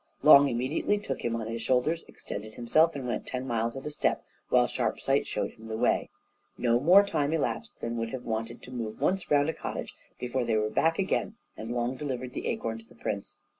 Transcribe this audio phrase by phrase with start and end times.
[0.23, 3.91] Long immediately took him on his shoulders, extended himself, and went ten miles at a
[3.91, 6.09] step, while Sharpsight showed him the way.
[6.57, 9.93] No more time elapsed than would have been wanted to move once round a cottage
[10.19, 13.37] before they were back again, and Long delivered the acorn to the prince.